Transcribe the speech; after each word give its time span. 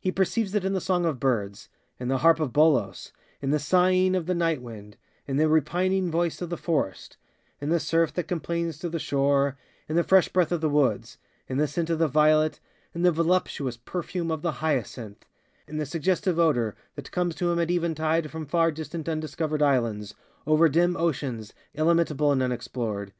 He 0.00 0.10
perceives 0.10 0.54
it 0.54 0.64
in 0.64 0.72
the 0.72 0.80
songs 0.80 1.04
of 1.04 1.18
birdsŌĆöin 1.20 1.68
the 2.08 2.16
harp 2.16 2.40
of 2.40 2.54
BolosŌĆöin 2.54 3.50
the 3.50 3.58
sighing 3.58 4.16
of 4.16 4.24
the 4.24 4.34
night 4.34 4.62
windŌĆöin 4.62 4.96
the 5.36 5.46
repining 5.46 6.10
voice 6.10 6.40
of 6.40 6.48
the 6.48 6.56
forestŌĆöin 6.56 7.18
the 7.68 7.78
surf 7.78 8.10
that 8.14 8.26
complains 8.26 8.78
to 8.78 8.88
the 8.88 8.96
shoreŌĆöin 8.96 9.56
the 9.88 10.04
fresh 10.04 10.28
breath 10.28 10.52
of 10.52 10.62
the 10.62 10.70
woodsŌĆöin 10.70 11.18
the 11.58 11.66
scent 11.68 11.90
of 11.90 11.98
the 11.98 12.08
violetŌĆöin 12.08 12.56
the 12.94 13.12
voluptuous 13.12 13.76
perfume 13.76 14.30
of 14.30 14.40
the 14.40 14.52
hyacinthŌĆöin 14.52 15.16
the 15.72 15.84
suggestive 15.84 16.38
odour 16.38 16.74
that 16.94 17.10
comes 17.12 17.34
to 17.34 17.52
him 17.52 17.58
at 17.58 17.70
eventide 17.70 18.30
from 18.30 18.46
far 18.46 18.72
distant 18.72 19.06
undiscovered 19.06 19.60
islands, 19.62 20.14
over 20.46 20.70
dim 20.70 20.96
oceans, 20.96 21.52
illimitable 21.74 22.32
and 22.32 22.42
unexplored. 22.42 23.12